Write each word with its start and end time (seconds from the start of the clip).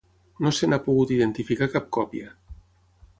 No 0.45 0.51
se 0.59 0.69
n'ha 0.69 0.79
pogut 0.87 1.13
identificar 1.17 1.67
cap 1.77 1.93
còpia. 2.01 2.33